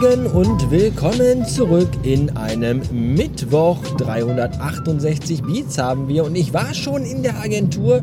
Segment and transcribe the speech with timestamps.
[0.00, 3.78] Morgen und willkommen zurück in einem Mittwoch.
[3.96, 8.02] 368 Beats haben wir und ich war schon in der Agentur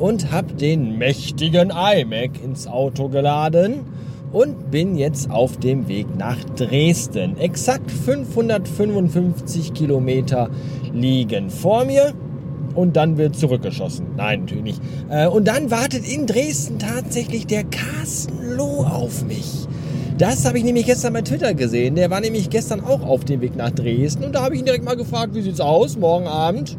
[0.00, 3.84] und habe den mächtigen iMac ins Auto geladen
[4.32, 7.38] und bin jetzt auf dem Weg nach Dresden.
[7.38, 10.50] Exakt 555 Kilometer
[10.92, 12.12] liegen vor mir
[12.74, 14.06] und dann wird zurückgeschossen.
[14.16, 14.82] Nein, natürlich nicht.
[15.10, 19.68] Äh, und dann wartet in Dresden tatsächlich der Carsten Loh auf mich.
[20.18, 21.94] Das habe ich nämlich gestern bei Twitter gesehen.
[21.94, 24.64] Der war nämlich gestern auch auf dem Weg nach Dresden und da habe ich ihn
[24.64, 26.78] direkt mal gefragt, wie sieht's aus, morgen Abend?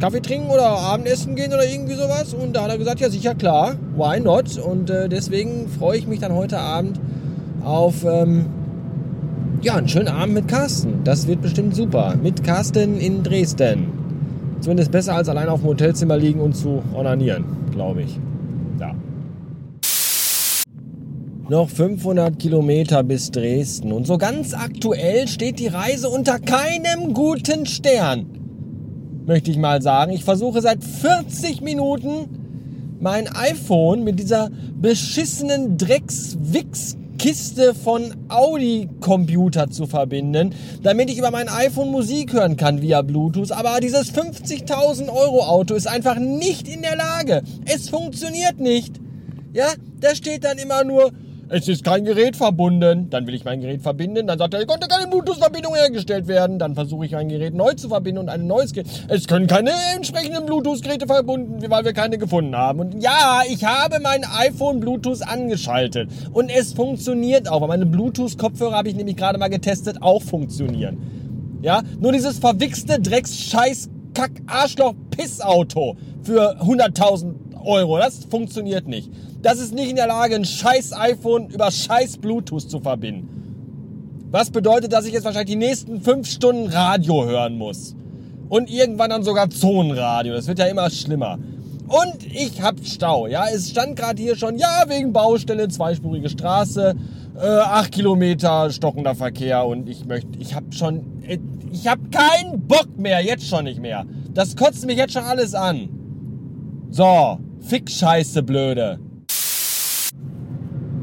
[0.00, 2.34] Kaffee trinken oder Abendessen gehen oder irgendwie sowas?
[2.34, 4.58] Und da hat er gesagt, ja sicher klar, why not?
[4.58, 6.98] Und äh, deswegen freue ich mich dann heute Abend
[7.62, 8.46] auf ähm,
[9.62, 11.04] ja, einen schönen Abend mit Carsten.
[11.04, 12.14] Das wird bestimmt super.
[12.20, 13.86] Mit Carsten in Dresden.
[14.60, 18.18] Zumindest besser als allein auf dem Hotelzimmer liegen und zu onanieren, glaube ich.
[18.80, 18.94] Ja.
[21.50, 23.92] Noch 500 Kilometer bis Dresden.
[23.92, 28.24] Und so ganz aktuell steht die Reise unter keinem guten Stern.
[29.26, 30.10] Möchte ich mal sagen.
[30.12, 34.48] Ich versuche seit 40 Minuten mein iPhone mit dieser
[34.80, 43.02] beschissenen Drecks-Wix-Kiste von Audi-Computer zu verbinden, damit ich über mein iPhone Musik hören kann via
[43.02, 43.52] Bluetooth.
[43.52, 47.42] Aber dieses 50.000 Euro Auto ist einfach nicht in der Lage.
[47.66, 48.98] Es funktioniert nicht.
[49.52, 49.66] Ja,
[50.00, 51.12] da steht dann immer nur
[51.54, 53.08] es ist kein Gerät verbunden.
[53.10, 54.26] Dann will ich mein Gerät verbinden.
[54.26, 56.58] Dann sagt er, konnte keine Bluetooth-Verbindung hergestellt werden.
[56.58, 58.88] Dann versuche ich mein Gerät neu zu verbinden und ein neues Gerät.
[59.06, 62.80] Es können keine entsprechenden Bluetooth-Geräte verbunden, weil wir keine gefunden haben.
[62.80, 66.10] Und ja, ich habe mein iPhone Bluetooth angeschaltet.
[66.32, 67.60] Und es funktioniert auch.
[67.60, 70.98] Weil meine Bluetooth-Kopfhörer habe ich nämlich gerade mal getestet, auch funktionieren.
[71.62, 77.98] Ja, nur dieses verwichste Drecks-Scheiß Kack-Arschloch-Piss-Auto für 100.000 Euro.
[77.98, 79.10] Das funktioniert nicht.
[79.42, 84.28] Das ist nicht in der Lage, ein scheiß iPhone über scheiß Bluetooth zu verbinden.
[84.30, 87.94] Was bedeutet, dass ich jetzt wahrscheinlich die nächsten fünf Stunden Radio hören muss.
[88.48, 90.34] Und irgendwann dann sogar Zonenradio.
[90.34, 91.38] Das wird ja immer schlimmer.
[91.86, 93.26] Und ich hab Stau.
[93.26, 96.94] Ja, es stand gerade hier schon, ja, wegen Baustelle, zweispurige Straße,
[97.36, 99.66] äh, acht Kilometer stockender Verkehr.
[99.66, 101.38] Und ich möchte, ich hab schon, äh,
[101.72, 104.06] ich hab keinen Bock mehr, jetzt schon nicht mehr.
[104.32, 105.88] Das kotzt mich jetzt schon alles an.
[106.90, 108.98] So, Fick Scheiße, blöde.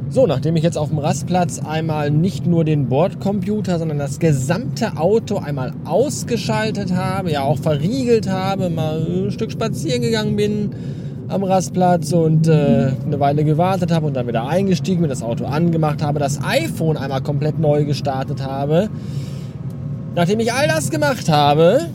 [0.10, 4.98] So, nachdem ich jetzt auf dem Rastplatz einmal nicht nur den Bordcomputer, sondern das gesamte
[4.98, 10.70] Auto einmal ausgeschaltet habe, ja auch verriegelt habe, mal ein Stück spazieren gegangen bin
[11.30, 15.46] am Rastplatz und äh, eine Weile gewartet habe und dann wieder eingestiegen bin, das Auto
[15.46, 18.90] angemacht habe, das iPhone einmal komplett neu gestartet habe.
[20.14, 21.88] Nachdem ich all das gemacht habe,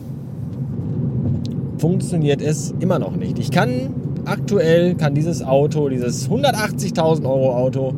[1.77, 3.39] funktioniert es immer noch nicht.
[3.39, 7.93] Ich kann aktuell kann dieses Auto, dieses 180.000 Euro Auto,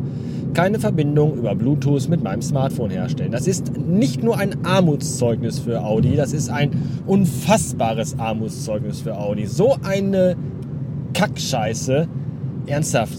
[0.54, 3.32] keine Verbindung über Bluetooth mit meinem Smartphone herstellen.
[3.32, 6.72] Das ist nicht nur ein Armutszeugnis für Audi, das ist ein
[7.06, 9.46] unfassbares Armutszeugnis für Audi.
[9.46, 10.36] So eine
[11.14, 12.08] Kackscheiße.
[12.66, 13.18] Ernsthaft.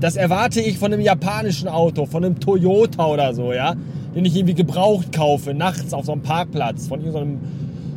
[0.00, 3.74] Das erwarte ich von einem japanischen Auto, von einem Toyota oder so, ja,
[4.14, 7.38] den ich irgendwie gebraucht kaufe, nachts auf so einem Parkplatz, von irgendeinem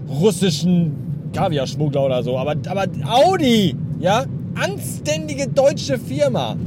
[0.10, 0.92] russischen
[1.34, 2.38] Kaviar-Schmuggler oder so.
[2.38, 4.26] Aber, aber Audi, ja,
[4.56, 6.58] anständige deutsche Firma.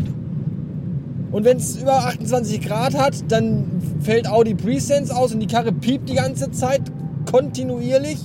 [1.33, 3.65] Und wenn es über 28 Grad hat, dann
[4.00, 6.83] fällt Audi Presense aus und die Karre piept die ganze Zeit
[7.31, 8.19] kontinuierlich.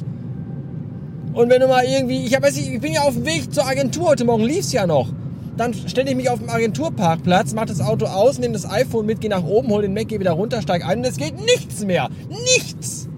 [1.33, 3.51] Und wenn du mal irgendwie, ich, hab, weiß nicht, ich bin ja auf dem Weg
[3.51, 5.09] zur Agentur, heute Morgen lief es ja noch.
[5.57, 9.21] Dann stelle ich mich auf dem Agenturparkplatz, mache das Auto aus, nehme das iPhone mit,
[9.21, 11.83] gehe nach oben, hole den Mac, gehe wieder runter, steige ein und es geht nichts
[11.83, 12.09] mehr.
[12.29, 13.09] Nichts!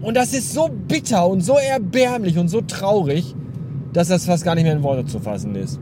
[0.00, 3.34] Und das ist so bitter und so erbärmlich und so traurig
[3.92, 5.80] dass das fast gar nicht mehr in Worte zu fassen ist.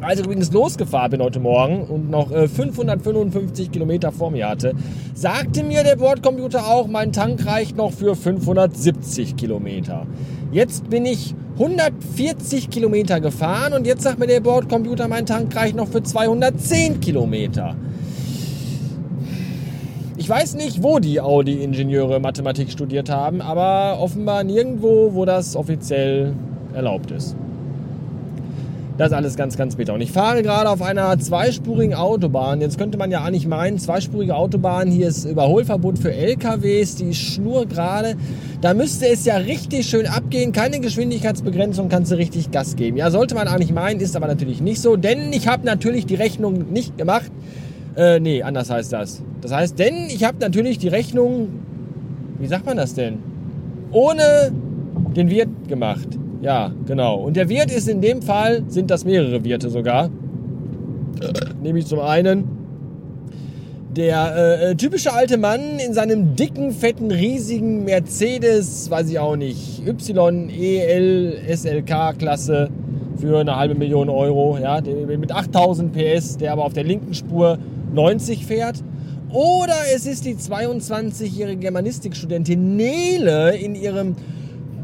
[0.00, 4.74] Als ich übrigens losgefahren bin heute Morgen und noch äh, 555 Kilometer vor mir hatte,
[5.14, 10.06] sagte mir der Bordcomputer auch, mein Tank reicht noch für 570 Kilometer.
[10.50, 15.76] Jetzt bin ich 140 Kilometer gefahren und jetzt sagt mir der Bordcomputer, mein Tank reicht
[15.76, 17.76] noch für 210 Kilometer.
[20.16, 26.34] Ich weiß nicht, wo die Audi-Ingenieure Mathematik studiert haben, aber offenbar nirgendwo, wo das offiziell
[26.74, 27.36] erlaubt ist.
[28.98, 29.94] Das ist alles ganz, ganz bitter.
[29.94, 32.60] Und ich fahre gerade auf einer zweispurigen Autobahn.
[32.60, 37.66] Jetzt könnte man ja eigentlich meinen, zweispurige Autobahn, hier ist Überholverbot für LKWs, die Schnur
[37.66, 38.16] gerade.
[38.60, 40.52] Da müsste es ja richtig schön abgehen.
[40.52, 42.98] Keine Geschwindigkeitsbegrenzung, kannst du richtig Gas geben.
[42.98, 44.96] Ja, sollte man eigentlich meinen, ist aber natürlich nicht so.
[44.96, 47.32] Denn ich habe natürlich die Rechnung nicht gemacht.
[47.96, 49.22] Äh, nee, anders heißt das.
[49.40, 51.48] Das heißt, denn ich habe natürlich die Rechnung,
[52.38, 53.18] wie sagt man das denn?
[53.90, 54.52] Ohne
[55.16, 56.08] den Wirt gemacht.
[56.42, 57.20] Ja, genau.
[57.20, 60.10] Und der Wirt ist in dem Fall, sind das mehrere Wirte sogar.
[61.62, 62.44] Nämlich zum einen
[63.96, 69.36] Der äh, äh, typische alte Mann in seinem dicken, fetten, riesigen Mercedes, weiß ich auch
[69.36, 72.70] nicht, YEL SLK Klasse
[73.18, 77.58] für eine halbe Million Euro, ja, mit 8000 PS, der aber auf der linken Spur
[77.94, 78.82] 90 fährt.
[79.30, 84.16] Oder es ist die 22-jährige Germanistikstudentin Nele in ihrem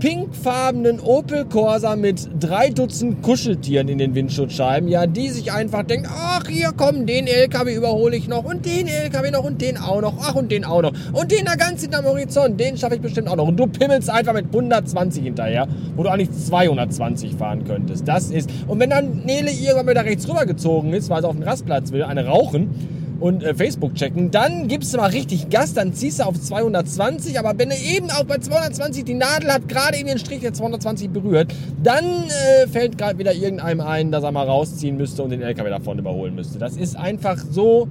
[0.00, 6.08] pinkfarbenen Opel Corsa mit drei Dutzend Kuscheltieren in den Windschutzscheiben, ja, die sich einfach denkt,
[6.08, 10.00] ach, hier kommen den LKW überhole ich noch und den LKW noch und den auch
[10.00, 10.92] noch, ach und den auch noch.
[11.12, 13.48] Und den da ganz hinterm Horizont, den schaffe ich bestimmt auch noch.
[13.48, 15.66] Und du pimmelst einfach mit 120 hinterher,
[15.96, 18.06] wo du eigentlich 220 fahren könntest.
[18.06, 21.44] Das ist, und wenn dann Nele irgendwann wieder rechts rübergezogen ist, weil sie auf den
[21.44, 24.30] Rastplatz will, eine rauchen, und äh, Facebook checken.
[24.30, 28.10] Dann gibst du mal richtig Gas, dann ziehst du auf 220, aber wenn du eben
[28.10, 32.68] auch bei 220 die Nadel hat gerade in den Strich der 220 berührt, dann äh,
[32.68, 36.34] fällt gerade wieder irgendeinem ein, dass er mal rausziehen müsste und den LKW davon überholen
[36.34, 36.58] müsste.
[36.58, 37.88] Das ist einfach so.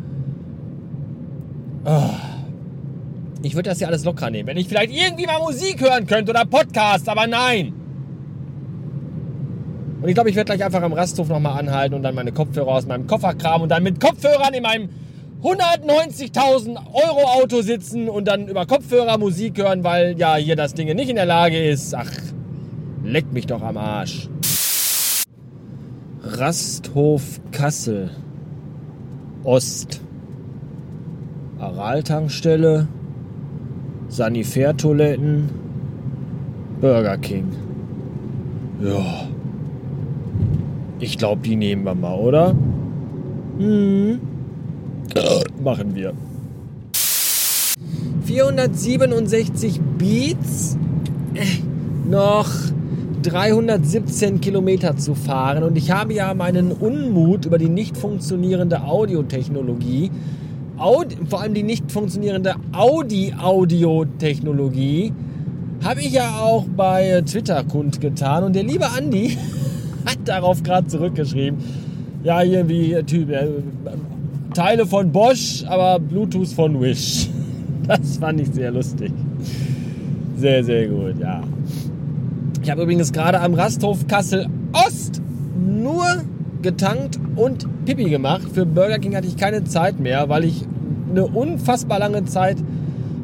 [1.86, 2.10] Oh.
[3.44, 6.32] Ich würde das ja alles locker nehmen, wenn ich vielleicht irgendwie mal Musik hören könnte
[6.32, 7.72] oder Podcast, aber nein.
[10.02, 12.68] Und ich glaube, ich werde gleich einfach am Rasthof nochmal anhalten und dann meine Kopfhörer
[12.68, 14.90] aus meinem Koffer kramen und dann mit Kopfhörern in meinem
[15.44, 20.94] 190.000 Euro Auto sitzen und dann über Kopfhörer Musik hören, weil ja hier das Ding
[20.96, 21.94] nicht in der Lage ist.
[21.94, 22.12] Ach,
[23.04, 24.30] leck mich doch am Arsch.
[26.24, 28.10] Rasthof Kassel
[29.44, 30.02] Ost.
[31.60, 32.88] Araltankstelle,
[34.10, 35.50] Sanitärtoiletten,
[36.82, 37.48] Burger King.
[38.84, 39.28] Ja.
[41.00, 42.56] Ich glaube, die nehmen wir mal, oder?
[43.58, 44.20] Hm.
[45.64, 46.14] Machen wir.
[48.26, 50.78] 467 Beats,
[51.34, 52.50] äh, noch
[53.24, 55.64] 317 Kilometer zu fahren.
[55.64, 60.12] Und ich habe ja meinen Unmut über die nicht funktionierende Audiotechnologie,
[60.78, 65.12] Audi, vor allem die nicht funktionierende Audi-Audiotechnologie,
[65.84, 68.44] habe ich ja auch bei Twitter kundgetan.
[68.44, 69.38] Und der liebe Andi
[70.06, 71.60] hat darauf gerade zurückgeschrieben,
[72.24, 73.48] ja, irgendwie Typ, äh,
[74.58, 77.30] Teile von Bosch, aber Bluetooth von Wish.
[77.88, 79.14] Das fand ich sehr lustig.
[80.36, 81.42] Sehr, sehr gut, ja.
[82.62, 85.22] Ich habe übrigens gerade am Rasthof Kassel Ost
[85.56, 86.04] nur
[86.64, 88.48] getankt und Pipi gemacht.
[88.52, 90.66] Für Burger King hatte ich keine Zeit mehr, weil ich
[91.12, 92.58] eine unfassbar lange Zeit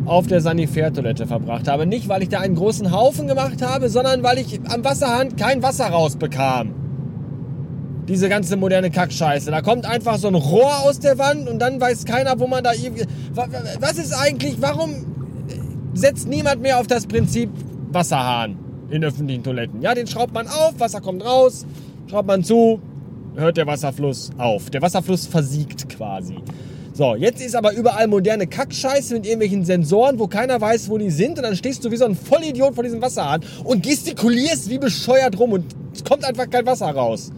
[0.06, 1.88] auf der Sanitärtoilette verbracht habe.
[1.88, 5.64] Nicht, weil ich da einen großen Haufen gemacht habe, sondern weil ich am Wasserhahn kein
[5.64, 6.83] Wasser rausbekam
[8.08, 9.52] diese ganze moderne Kackscheiße.
[9.52, 12.64] Da kommt einfach so ein Rohr aus der Wand und dann weiß keiner, wo man
[12.64, 12.72] da.
[13.80, 15.06] Was ist eigentlich, warum
[15.94, 17.50] setzt niemand mehr auf das Prinzip
[17.92, 18.58] Wasserhahn
[18.90, 19.82] in öffentlichen Toiletten?
[19.82, 21.66] Ja, den schraubt man auf, Wasser kommt raus,
[22.10, 22.80] schraubt man zu,
[23.36, 24.70] hört der Wasserfluss auf.
[24.70, 26.38] Der Wasserfluss versiegt quasi.
[26.96, 31.10] So, jetzt ist aber überall moderne Kackscheiße mit irgendwelchen Sensoren, wo keiner weiß, wo die
[31.10, 31.38] sind.
[31.38, 35.40] Und dann stehst du wie so ein Vollidiot vor diesem Wasserhahn und gestikulierst wie bescheuert
[35.40, 37.32] rum und es kommt einfach kein Wasser raus.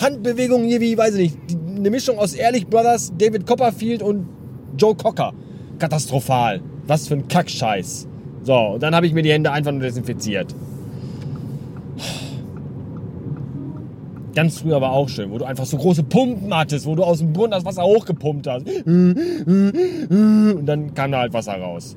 [0.00, 1.38] Handbewegungen hier wie, weiß ich nicht,
[1.76, 4.26] eine Mischung aus Ehrlich Brothers, David Copperfield und
[4.78, 5.32] Joe Cocker.
[5.78, 6.60] Katastrophal.
[6.86, 8.06] Was für ein Kackscheiß.
[8.42, 10.54] So, und dann habe ich mir die Hände einfach nur desinfiziert.
[14.34, 17.18] Ganz früher war auch schön, wo du einfach so große Pumpen hattest, wo du aus
[17.18, 18.66] dem Brunnen das Wasser hochgepumpt hast.
[18.66, 21.96] Und dann kam da halt Wasser raus.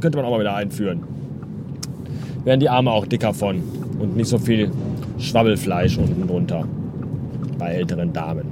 [0.00, 1.02] Könnte man auch mal wieder einführen.
[2.44, 3.62] Werden die Arme auch dicker von
[3.98, 4.70] und nicht so viel
[5.20, 6.66] Schwabbelfleisch unten drunter.
[7.58, 8.46] Bei älteren Damen.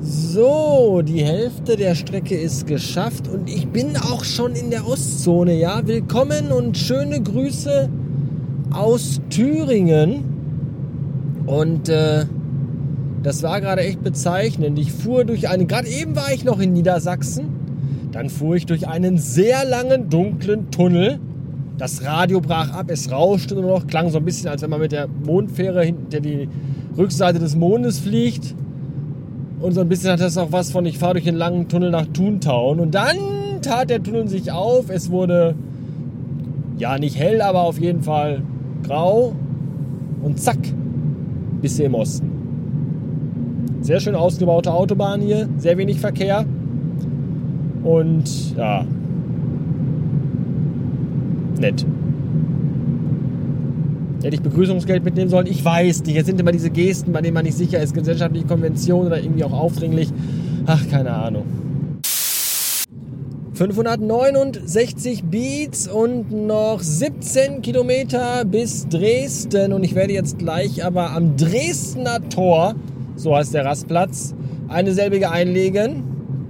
[0.00, 5.54] So, die Hälfte der Strecke ist geschafft und ich bin auch schon in der Ostzone.
[5.54, 7.88] Ja, willkommen und schöne Grüße
[8.72, 10.24] aus Thüringen.
[11.46, 12.26] Und äh,
[13.22, 14.78] das war gerade echt bezeichnend.
[14.78, 17.48] Ich fuhr durch einen, gerade eben war ich noch in Niedersachsen,
[18.10, 21.20] dann fuhr ich durch einen sehr langen, dunklen Tunnel
[21.80, 24.80] das Radio brach ab, es rauschte nur noch, klang so ein bisschen, als wenn man
[24.80, 26.46] mit der Mondfähre hinter die
[26.96, 28.54] Rückseite des Mondes fliegt.
[29.60, 31.90] Und so ein bisschen hat das auch was von, ich fahre durch den langen Tunnel
[31.90, 32.80] nach Toontown.
[32.80, 33.16] Und dann
[33.62, 34.90] tat der Tunnel sich auf.
[34.90, 35.54] Es wurde,
[36.76, 38.42] ja, nicht hell, aber auf jeden Fall
[38.82, 39.32] grau.
[40.22, 40.58] Und zack,
[41.62, 42.30] bist du im Osten.
[43.80, 46.44] Sehr schön ausgebaute Autobahn hier, sehr wenig Verkehr.
[47.82, 48.84] Und ja,
[51.60, 51.86] nett.
[54.22, 55.46] Hätte ich Begrüßungsgeld mitnehmen sollen?
[55.46, 56.16] Ich weiß nicht.
[56.16, 57.94] Jetzt sind immer diese Gesten, bei denen man nicht sicher ist.
[57.94, 60.10] Gesellschaftliche Konvention oder irgendwie auch aufdringlich.
[60.66, 61.44] Ach, keine Ahnung.
[63.54, 69.72] 569 Beats und noch 17 Kilometer bis Dresden.
[69.72, 72.74] Und ich werde jetzt gleich aber am Dresdner Tor,
[73.16, 74.34] so heißt der Rastplatz,
[74.68, 76.04] eine selbige einlegen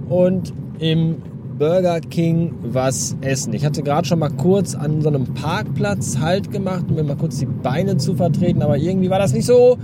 [0.07, 1.17] und im
[1.61, 3.53] Burger King was essen.
[3.53, 7.15] Ich hatte gerade schon mal kurz an so einem Parkplatz Halt gemacht, um mir mal
[7.15, 9.77] kurz die Beine zu vertreten, aber irgendwie war das nicht so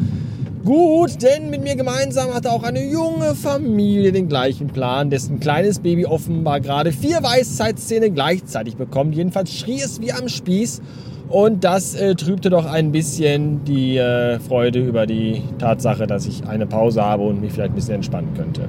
[0.66, 5.78] gut, denn mit mir gemeinsam hatte auch eine junge Familie den gleichen Plan, dessen kleines
[5.78, 9.14] Baby offenbar gerade vier Weisheitszähne gleichzeitig bekommt.
[9.14, 10.82] Jedenfalls schrie es wie am Spieß
[11.30, 16.44] und das äh, trübte doch ein bisschen die äh, Freude über die Tatsache, dass ich
[16.48, 18.62] eine Pause habe und mich vielleicht ein bisschen entspannen könnte.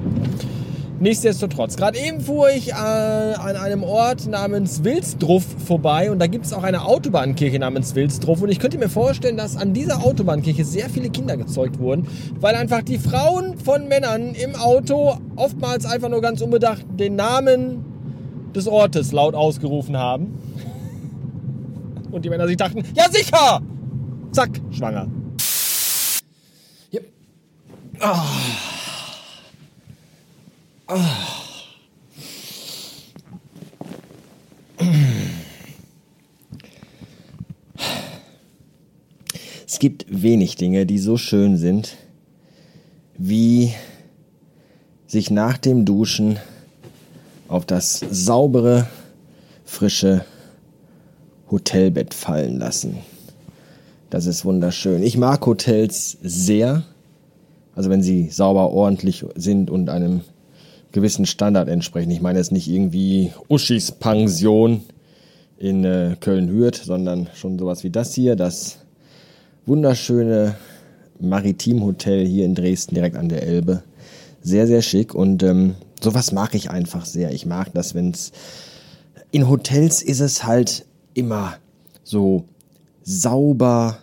[1.01, 6.45] Nichtsdestotrotz, gerade eben fuhr ich äh, an einem Ort namens Wilsdruff vorbei und da gibt
[6.45, 10.65] es auch eine Autobahnkirche namens Wilsdruff und ich könnte mir vorstellen, dass an dieser Autobahnkirche
[10.65, 12.05] sehr viele Kinder gezeugt wurden,
[12.41, 17.85] weil einfach die Frauen von Männern im Auto oftmals einfach nur ganz unbedacht den Namen
[18.53, 20.37] des Ortes laut ausgerufen haben.
[22.11, 23.61] Und die Männer sich dachten, ja sicher!
[24.31, 25.07] Zack, schwanger.
[26.91, 27.05] Yep.
[28.01, 28.25] Ah.
[30.89, 30.97] Es
[39.77, 41.95] gibt wenig Dinge, die so schön sind,
[43.19, 43.71] wie
[45.05, 46.39] sich nach dem Duschen
[47.47, 48.87] auf das saubere,
[49.65, 50.25] frische
[51.51, 52.97] Hotelbett fallen lassen.
[54.09, 55.03] Das ist wunderschön.
[55.03, 56.83] Ich mag Hotels sehr.
[57.75, 60.21] Also wenn sie sauber, ordentlich sind und einem
[60.91, 62.11] gewissen Standard entsprechen.
[62.11, 64.81] Ich meine jetzt nicht irgendwie Uschis Pension
[65.57, 68.79] in äh, Köln-Hürth, sondern schon sowas wie das hier, das
[69.65, 70.55] wunderschöne
[71.19, 73.83] Maritimhotel hier in Dresden direkt an der Elbe.
[74.41, 77.31] Sehr, sehr schick und ähm, sowas mag ich einfach sehr.
[77.31, 78.31] Ich mag das, wenn es
[79.31, 81.57] in Hotels ist es halt immer
[82.03, 82.45] so
[83.03, 83.99] sauber,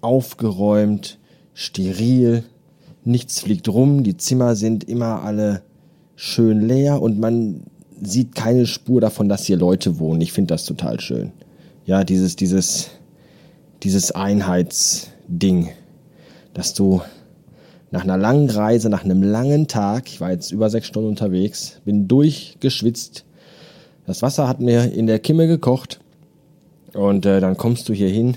[0.00, 1.18] aufgeräumt,
[1.52, 2.44] steril,
[3.04, 5.62] nichts fliegt rum, die Zimmer sind immer alle
[6.22, 7.62] schön leer und man
[8.02, 10.20] sieht keine Spur davon, dass hier Leute wohnen.
[10.20, 11.32] Ich finde das total schön.
[11.86, 12.90] Ja, dieses, dieses,
[13.82, 15.70] dieses Einheitsding,
[16.52, 17.00] dass du
[17.90, 21.80] nach einer langen Reise, nach einem langen Tag, ich war jetzt über sechs Stunden unterwegs,
[21.86, 23.24] bin durchgeschwitzt.
[24.06, 26.00] Das Wasser hat mir in der Kimme gekocht
[26.92, 28.36] und äh, dann kommst du hier hin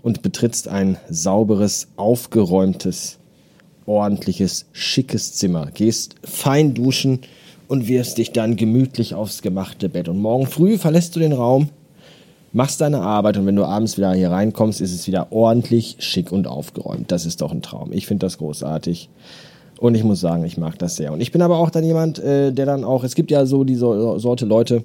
[0.00, 3.18] und betrittst ein sauberes, aufgeräumtes
[3.86, 7.20] ordentliches, schickes Zimmer, gehst fein duschen
[7.68, 10.08] und wirfst dich dann gemütlich aufs gemachte Bett.
[10.08, 11.70] Und morgen früh verlässt du den Raum,
[12.52, 16.32] machst deine Arbeit und wenn du abends wieder hier reinkommst, ist es wieder ordentlich, schick
[16.32, 17.10] und aufgeräumt.
[17.12, 17.92] Das ist doch ein Traum.
[17.92, 19.08] Ich finde das großartig.
[19.78, 21.12] Und ich muss sagen, ich mag das sehr.
[21.12, 23.62] Und ich bin aber auch dann jemand, äh, der dann auch, es gibt ja so
[23.62, 24.84] diese Sorte Leute,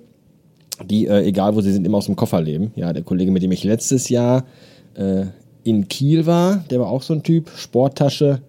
[0.84, 2.72] die, äh, egal wo sie sind, immer aus dem Koffer leben.
[2.76, 4.44] Ja, der Kollege, mit dem ich letztes Jahr
[4.96, 5.26] äh,
[5.64, 8.42] in Kiel war, der war auch so ein Typ, Sporttasche,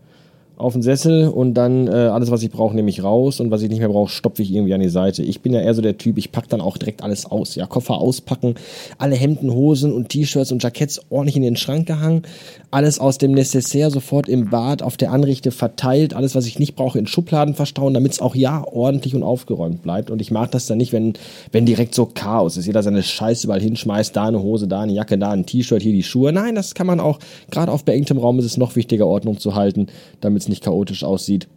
[0.63, 3.63] auf den Sessel und dann äh, alles, was ich brauche, nehme ich raus und was
[3.63, 5.23] ich nicht mehr brauche, stopfe ich irgendwie an die Seite.
[5.23, 7.55] Ich bin ja eher so der Typ, ich packe dann auch direkt alles aus.
[7.55, 8.55] Ja, Koffer auspacken,
[8.99, 12.23] alle Hemden, Hosen und T-Shirts und Jacketts ordentlich in den Schrank gehangen,
[12.71, 16.77] alles aus dem Necessaire sofort im Bad auf der Anrichte verteilt, alles, was ich nicht
[16.77, 20.11] brauche, in Schubladen verstauen, damit es auch ja ordentlich und aufgeräumt bleibt.
[20.11, 21.15] Und ich mag das dann nicht, wenn,
[21.51, 22.67] wenn direkt so Chaos ist.
[22.67, 25.93] Jeder seine Scheiße überall hinschmeißt, da eine Hose, da eine Jacke, da ein T-Shirt, hier
[25.93, 26.33] die Schuhe.
[26.33, 27.19] Nein, das kann man auch,
[27.51, 29.89] gerade auf beengtem Raum ist es noch wichtiger, Ordnung zu halten,
[30.21, 31.49] damit es nicht chaotisch aussieht.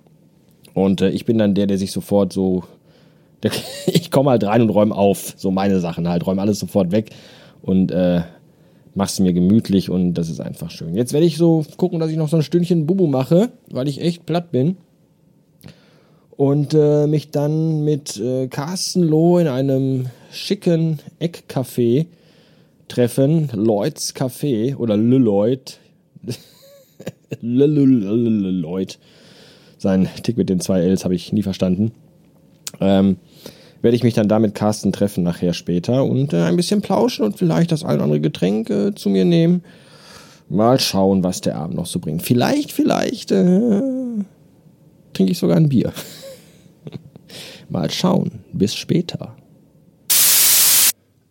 [0.74, 2.64] Und äh, ich bin dann der, der sich sofort so.
[3.44, 3.52] Der,
[3.88, 5.36] ich komme halt rein und räume auf.
[5.38, 6.26] So meine Sachen halt.
[6.26, 7.12] Räume alles sofort weg
[7.62, 8.22] und äh,
[8.96, 10.96] mach's mir gemütlich und das ist einfach schön.
[10.96, 14.02] Jetzt werde ich so gucken, dass ich noch so ein Stündchen Bubu mache, weil ich
[14.02, 14.78] echt platt bin.
[16.38, 22.08] Und äh, mich dann mit äh, Carsten Loh in einem schicken Eckcafé
[22.88, 23.50] treffen.
[23.54, 25.80] Lloyds Café oder Lloyd.
[27.46, 29.00] Lloyd.
[29.78, 31.92] Sein Tick mit den zwei Ls habe ich nie verstanden.
[32.80, 33.18] Ähm,
[33.82, 37.38] werde ich mich dann damit Carsten treffen nachher später und äh, ein bisschen plauschen und
[37.38, 39.64] vielleicht das ein oder andere Getränk äh, zu mir nehmen.
[40.50, 42.24] Mal schauen, was der Abend noch so bringt.
[42.24, 43.82] Vielleicht, vielleicht äh,
[45.14, 45.92] trinke ich sogar ein Bier.
[47.70, 48.44] Mal schauen.
[48.54, 49.36] Bis später.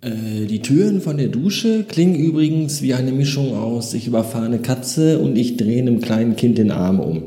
[0.04, 4.58] Äh, die Türen von der Dusche klingen übrigens wie eine Mischung aus ich überfahre eine
[4.58, 7.23] Katze und ich drehe einem kleinen Kind den Arm um.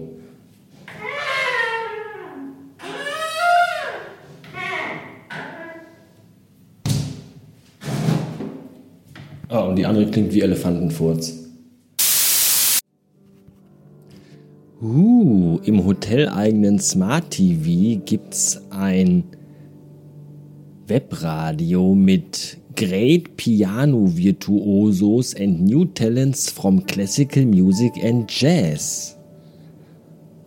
[9.49, 11.45] Ah, und die andere klingt wie Elefantenfurz.
[14.79, 19.23] Uh, im hoteleigenen Smart TV gibt's ein
[20.87, 29.17] Webradio mit Great Piano Virtuosos and New Talents from Classical Music and Jazz.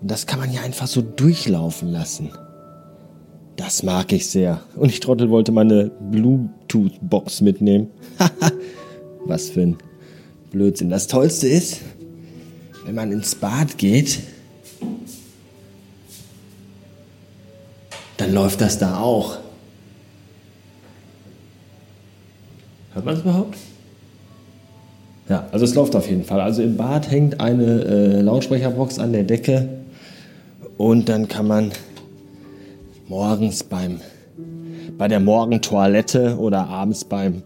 [0.01, 2.31] Und das kann man ja einfach so durchlaufen lassen.
[3.57, 4.63] Das mag ich sehr.
[4.77, 7.89] Und ich Trottel wollte meine Bluetooth-Box mitnehmen.
[9.27, 9.77] Was für ein
[10.51, 10.89] Blödsinn.
[10.89, 11.83] Das Tollste ist,
[12.87, 14.21] wenn man ins Bad geht,
[18.17, 19.39] dann läuft das da auch.
[22.93, 23.57] Hört man es überhaupt?
[25.29, 26.41] Ja, also es läuft auf jeden Fall.
[26.41, 29.69] Also im Bad hängt eine äh, Lautsprecherbox an der Decke
[30.77, 31.71] und dann kann man
[33.09, 34.01] morgens beim
[34.99, 37.43] bei der Morgentoilette oder abends beim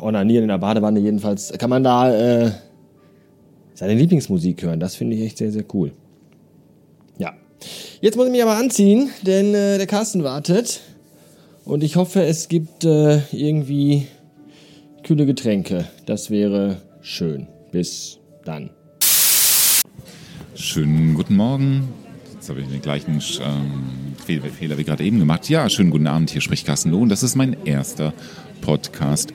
[0.00, 2.52] Onanieren in der Badewanne jedenfalls kann man da äh,
[3.74, 4.80] seine Lieblingsmusik hören.
[4.80, 5.92] Das finde ich echt sehr, sehr cool.
[7.16, 7.32] Ja.
[8.00, 10.80] Jetzt muss ich mich aber anziehen, denn äh, der Carsten wartet.
[11.64, 14.06] Und ich hoffe, es gibt äh, irgendwie
[15.02, 15.86] kühle Getränke.
[16.06, 17.48] Das wäre schön.
[17.72, 18.70] Bis dann.
[20.54, 21.88] Schönen guten Morgen.
[22.34, 24.14] Jetzt habe ich den gleichen ähm,
[24.50, 25.48] Fehler wie gerade eben gemacht.
[25.48, 26.30] Ja, schönen guten Abend.
[26.30, 27.08] Hier spricht Carsten Lohn.
[27.08, 28.12] Das ist mein erster
[28.60, 29.32] Podcast.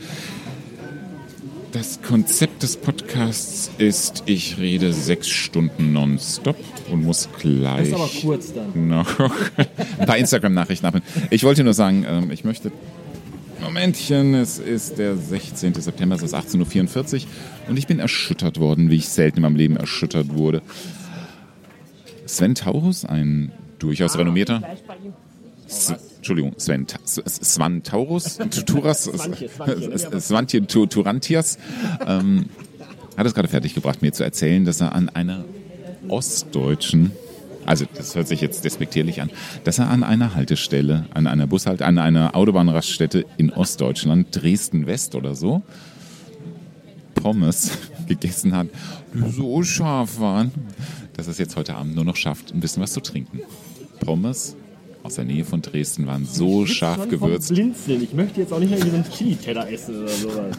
[1.71, 6.57] Das Konzept des Podcasts ist, ich rede sechs Stunden nonstop
[6.91, 7.79] und muss gleich.
[7.79, 8.87] Das ist aber kurz dann.
[8.89, 9.19] Noch
[9.97, 11.05] ein paar Instagram-Nachrichten abnehmen.
[11.31, 12.71] Ich wollte nur sagen, ähm, ich möchte.
[13.63, 15.73] Momentchen, es ist der 16.
[15.75, 17.27] September, es ist 18.44 Uhr
[17.69, 20.61] und ich bin erschüttert worden, wie ich selten in meinem Leben erschüttert wurde.
[22.25, 24.61] Sven Taurus, ein durchaus renommierter.
[25.67, 29.03] S Entschuldigung, Sven, Svan Taurus, Turas,
[30.19, 31.57] Svantje Turantias,
[32.05, 32.45] ähm,
[33.17, 35.43] hat es gerade fertiggebracht, mir zu erzählen, dass er an einer
[36.07, 37.11] ostdeutschen,
[37.65, 39.29] also das hört sich jetzt despektierlich an,
[39.63, 45.35] dass er an einer Haltestelle, an einer Bushalte, an einer Autobahnraststätte in Ostdeutschland, Dresden-West oder
[45.35, 45.61] so,
[47.15, 47.77] Pommes
[48.07, 48.67] gegessen hat,
[49.13, 50.51] die so scharf waren,
[51.13, 53.41] dass er es jetzt heute Abend nur noch schafft, ein bisschen was zu trinken.
[53.99, 54.55] Pommes
[55.03, 57.49] aus der Nähe von Dresden waren so scharf gewürzt.
[57.49, 58.03] Blinzeln.
[58.03, 60.29] Ich möchte jetzt auch nicht mehr so einen Chili-Teller essen oder so.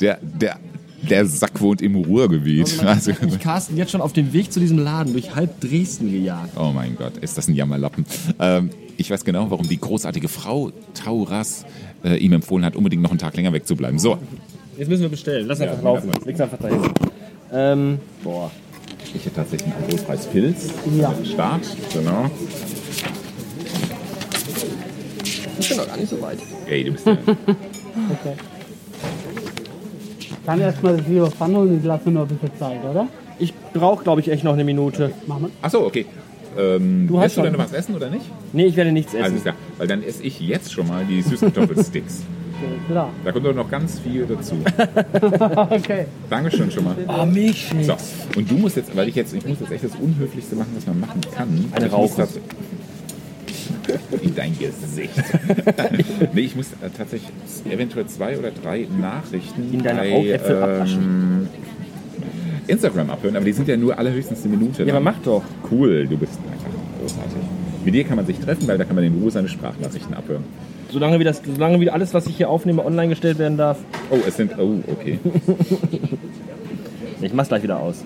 [0.00, 0.60] der, der,
[1.08, 2.82] der Sack wohnt im Ruhrgebiet.
[2.84, 6.56] Also, ich Carsten jetzt schon auf dem Weg zu diesem Laden durch halb Dresden gejagt.
[6.56, 8.06] Oh mein Gott, ist das ein Jammerlappen.
[8.38, 11.64] Ähm, ich weiß genau, warum die großartige Frau Tauras
[12.04, 13.98] äh, ihm empfohlen hat, unbedingt noch einen Tag länger wegzubleiben.
[13.98, 14.18] So.
[14.76, 15.46] Jetzt müssen wir bestellen.
[15.46, 16.10] Lass einfach ja, laufen.
[16.24, 16.80] Leg's einfach dahin.
[17.52, 18.50] Ähm, boah.
[19.14, 20.68] Ich hätte tatsächlich einen Alkoholpreis Pilz.
[20.98, 21.14] Ja.
[21.24, 21.62] Start,
[21.92, 22.30] genau.
[25.58, 26.38] Ich bin noch gar nicht so weit.
[26.66, 27.12] Ey, du bist ja.
[27.16, 28.36] okay.
[30.46, 33.06] Dann erstmal das Video Pfanne und ich lasse nur ein bisschen Zeit, oder?
[33.38, 35.04] Ich brauche, glaube ich, echt noch eine Minute.
[35.06, 35.14] Okay.
[35.26, 35.50] Machen wir.
[35.62, 36.06] Achso, okay.
[36.58, 37.50] Ähm, Du hast willst du schon.
[37.52, 38.24] denn was essen oder nicht?
[38.52, 39.24] Nee, ich werde nichts essen.
[39.24, 42.22] Also ist ja, weil dann esse ich jetzt schon mal die Süßkartoffelsticks.
[42.60, 43.08] Okay, klar.
[43.24, 44.56] Da kommt doch noch ganz viel dazu.
[45.70, 46.06] Okay.
[46.28, 46.94] Dankeschön schon mal.
[47.08, 47.84] oh, Milchshake.
[47.84, 47.94] So,
[48.36, 50.86] und du musst jetzt, weil ich jetzt, ich muss jetzt echt das Unhöflichste machen, was
[50.86, 51.64] man machen kann.
[51.72, 52.38] Eine tats-
[54.20, 55.14] In dein Gesicht.
[56.32, 57.30] nee, ich muss äh, tatsächlich
[57.70, 61.48] eventuell zwei oder drei Nachrichten In deine bei, Augäpfel abwaschen.
[62.66, 64.84] Instagram abhören, aber die sind ja nur allerhöchstens eine Minute.
[64.84, 65.16] Ja, aber lang.
[65.16, 65.42] mach doch.
[65.70, 67.38] Cool, du bist einfach großartig.
[67.84, 70.44] Mit dir kann man sich treffen, weil da kann man in Ruhe seine Sprachnachrichten abhören.
[70.90, 73.78] Solange wie, das, solange wie alles, was ich hier aufnehme, online gestellt werden darf.
[74.10, 75.18] Oh, es sind, oh, okay.
[77.22, 78.04] Ich mach's gleich wieder aus.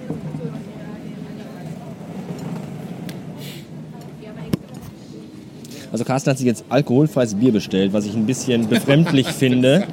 [5.96, 9.84] Also Carsten hat sich jetzt alkoholfreies Bier bestellt, was ich ein bisschen befremdlich finde.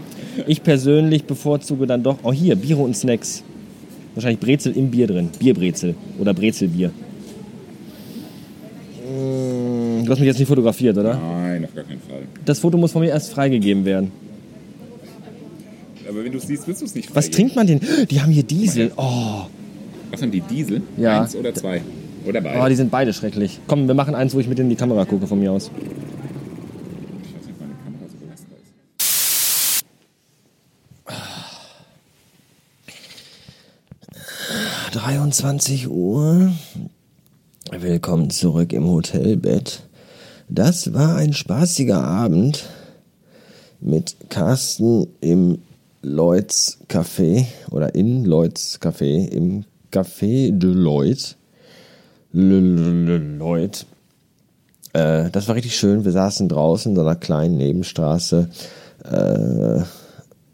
[0.48, 3.42] Ich persönlich bevorzuge dann doch, oh hier, Biere und Snacks.
[4.13, 5.30] Wahrscheinlich Brezel im Bier drin.
[5.39, 6.89] Bierbrezel oder Brezelbier.
[9.08, 11.18] Mm, Du hast mich jetzt nicht fotografiert, oder?
[11.18, 12.24] Nein, auf gar keinen Fall.
[12.44, 14.12] Das Foto muss von mir erst freigegeben werden.
[16.10, 17.54] Aber wenn du es siehst, willst du es nicht Was freigeben.
[17.54, 18.08] trinkt man denn?
[18.12, 18.92] Die haben hier Diesel.
[18.98, 19.44] Oh,
[20.12, 20.82] Was sind die Diesel?
[20.98, 21.22] Ja.
[21.22, 21.82] Eins oder zwei?
[22.25, 22.59] Oder beide?
[22.62, 23.59] oh, die sind beide schrecklich.
[23.67, 25.65] Komm, wir machen eins, wo ich mit in die Kamera gucke von mir aus.
[25.65, 26.03] Ist.
[34.93, 36.53] 23 Uhr.
[37.71, 39.81] Willkommen zurück im Hotelbett.
[40.49, 42.65] Das war ein spaßiger Abend
[43.81, 45.57] mit Carsten im
[46.03, 51.38] Lloyds Café oder in Lloyds Café, im Café de Lloyd.
[52.34, 53.86] Lloyd.
[54.93, 56.04] Äh, das war richtig schön.
[56.04, 58.50] Wir saßen draußen in so einer kleinen Nebenstraße
[59.06, 59.82] äh,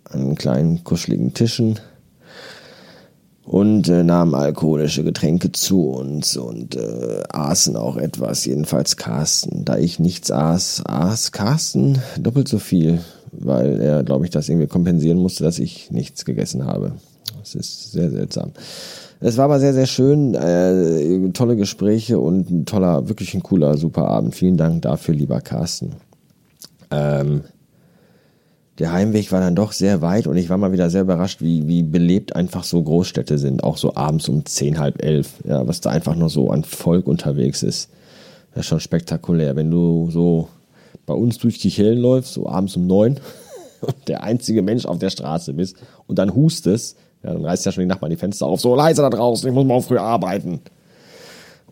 [0.03, 1.79] an kleinen kuscheligen Tischen
[3.43, 9.65] und äh, nahmen alkoholische Getränke zu uns und äh, aßen auch etwas, jedenfalls Carsten.
[9.65, 12.99] Da ich nichts aß, aß Carsten doppelt so viel,
[13.31, 16.93] weil er, glaube ich, das irgendwie kompensieren musste, dass ich nichts gegessen habe.
[17.39, 18.51] Das ist sehr seltsam.
[19.21, 20.33] Es war aber sehr, sehr schön.
[20.33, 24.33] Äh, tolle Gespräche und ein toller, wirklich ein cooler, super Abend.
[24.33, 25.95] Vielen Dank dafür, lieber Carsten.
[26.89, 27.43] Ähm,
[28.79, 31.67] der Heimweg war dann doch sehr weit und ich war mal wieder sehr überrascht, wie,
[31.67, 35.81] wie belebt einfach so Großstädte sind, auch so abends um zehn, halb elf, ja, was
[35.81, 37.89] da einfach nur so an Volk unterwegs ist.
[38.51, 40.47] Das ist schon spektakulär, wenn du so
[41.05, 43.19] bei uns durch die Hellen läufst, so abends um neun
[43.81, 45.75] und der einzige Mensch auf der Straße bist
[46.07, 49.01] und dann hustest, ja, dann reißt ja schon die Nachbarn die Fenster auf, so leise
[49.01, 50.61] da draußen, ich muss mal früh arbeiten.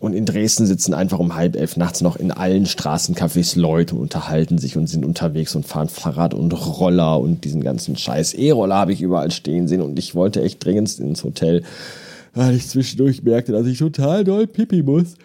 [0.00, 4.02] Und in Dresden sitzen einfach um halb elf nachts noch in allen Straßencafés Leute und
[4.02, 8.34] unterhalten sich und sind unterwegs und fahren Fahrrad und Roller und diesen ganzen Scheiß.
[8.34, 11.64] E-Roller habe ich überall stehen sehen und ich wollte echt dringend ins Hotel,
[12.32, 15.16] weil ich zwischendurch merkte, dass ich total doll pipi muss.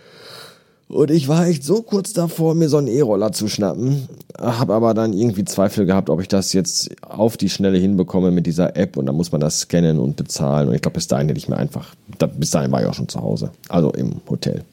[0.89, 4.93] Und ich war echt so kurz davor, mir so einen E-Roller zu schnappen, habe aber
[4.93, 8.97] dann irgendwie Zweifel gehabt, ob ich das jetzt auf die Schnelle hinbekomme mit dieser App
[8.97, 10.69] und dann muss man das scannen und bezahlen.
[10.69, 11.95] Und ich glaube, bis dahin hätte ich mir einfach,
[12.37, 14.63] bis dahin war ich auch schon zu Hause, also im Hotel.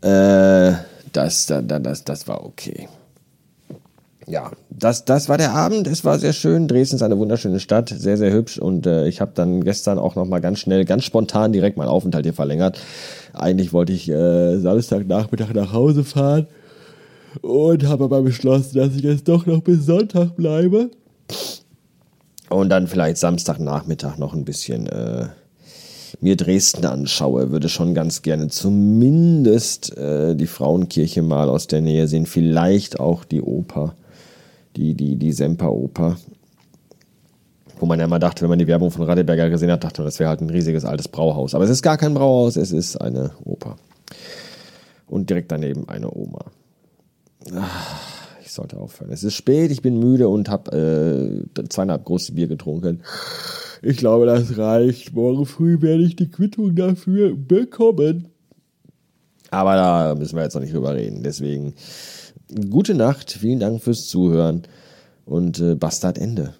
[0.00, 0.72] Äh,
[1.12, 2.88] das, das, das, das war okay.
[4.26, 5.86] Ja, das, das war der Abend.
[5.86, 6.68] Es war sehr schön.
[6.68, 8.58] Dresden ist eine wunderschöne Stadt, sehr, sehr hübsch.
[8.58, 11.88] Und äh, ich habe dann gestern auch noch mal ganz schnell, ganz spontan direkt meinen
[11.88, 12.78] Aufenthalt hier verlängert.
[13.32, 16.46] Eigentlich wollte ich äh, Samstagnachmittag nach Hause fahren
[17.40, 20.90] und habe aber beschlossen, dass ich jetzt doch noch bis Sonntag bleibe.
[22.48, 25.28] Und dann vielleicht Samstagnachmittag noch ein bisschen äh,
[26.20, 27.50] mir Dresden anschaue.
[27.50, 32.26] Würde schon ganz gerne zumindest äh, die Frauenkirche mal aus der Nähe sehen.
[32.26, 33.94] Vielleicht auch die Oper,
[34.76, 36.16] die, die, die Semperoper.
[37.78, 40.06] Wo man ja mal dachte, wenn man die Werbung von Radeberger gesehen hat, dachte man,
[40.06, 41.54] das wäre halt ein riesiges altes Brauhaus.
[41.54, 43.76] Aber es ist gar kein Brauhaus, es ist eine Oper.
[45.08, 46.44] Und direkt daneben eine Oma.
[48.44, 49.10] Ich sollte aufhören.
[49.10, 53.02] Es ist spät, ich bin müde und habe äh, zweieinhalb große Bier getrunken.
[53.82, 55.12] Ich glaube, das reicht.
[55.12, 58.28] Morgen früh werde ich die Quittung dafür bekommen.
[59.50, 61.22] Aber da müssen wir jetzt noch nicht drüber reden.
[61.22, 61.74] Deswegen
[62.70, 64.62] gute Nacht, vielen Dank fürs Zuhören
[65.24, 66.54] und äh, Bastard Ende.